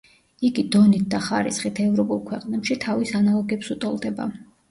[0.47, 4.27] იგი დონით და ხარისხით ევროპულ ქვეყნებში თავის ანალოგებს უტოლდება.